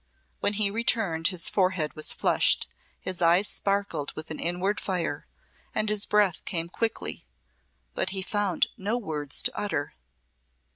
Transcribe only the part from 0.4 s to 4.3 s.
he returned his forehead was flushed, his eyes sparkled